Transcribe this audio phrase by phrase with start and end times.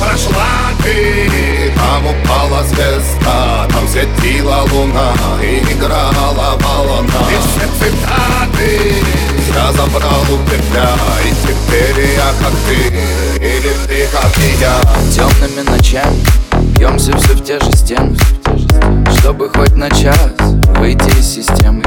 [0.00, 1.30] прошла ты.
[1.76, 7.04] Там упала звезда Там светила луна И играла волна.
[7.30, 8.94] И все цитаты
[9.54, 10.90] Я забрал у тебя
[11.24, 14.80] И теперь я как ты Или ты как я.
[15.12, 16.16] Темными ночами
[16.76, 18.16] Бьемся все в те же стены
[19.18, 20.16] Чтобы хоть на час
[20.78, 21.82] выйти из системы.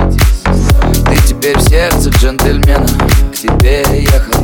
[1.06, 2.88] Ты теперь в сердце джентльмена
[3.32, 4.44] К тебе ехал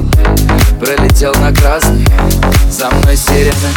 [0.79, 2.05] Пролетел на красный.
[2.69, 3.69] За мной сирена.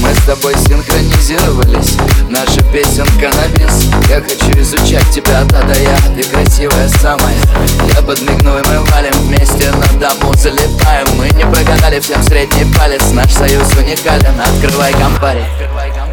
[0.00, 1.98] Мы с тобой синхронизировались.
[2.30, 3.86] Наша песенка на вес.
[4.08, 7.36] Я хочу изучать тебя от А до Я Ты красивая самая.
[7.94, 11.08] Я подмигну и мы валим вместе На дому залетаем.
[11.18, 13.10] Мы не прогадали всем средний палец.
[13.12, 14.40] Наш союз уникален.
[14.40, 15.44] Открывай компари
[15.76, 16.07] А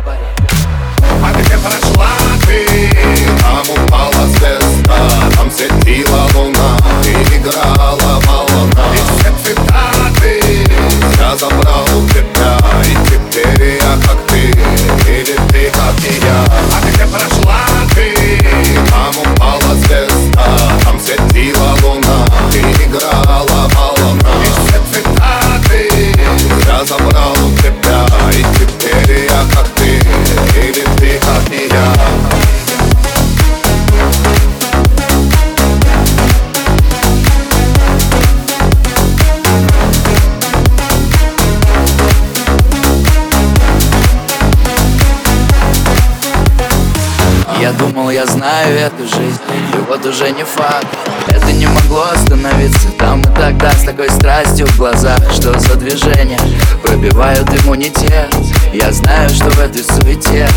[47.61, 49.39] Я думал, я знаю эту жизнь
[49.73, 50.87] И вот уже не факт.
[51.27, 56.39] Это не могло остановиться Там и тогда с такой страстью в глазах Что за движения
[56.83, 58.33] пробивают иммунитет.
[58.73, 60.47] Я знаю, что в этой суете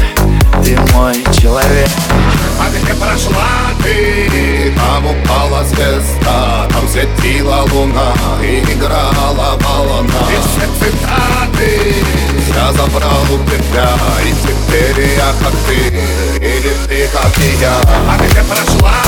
[0.64, 1.88] Ты мой человек.
[2.60, 3.48] А где прошла
[3.82, 4.72] ты?
[4.74, 10.10] Там упала звезда Там светила луна И играла волна.
[10.30, 11.94] И все цитаты
[12.48, 13.88] Я забрал у тебя
[14.24, 16.47] И теперь я как ты
[17.12, 17.74] как и я
[18.08, 19.07] А где прошла ты?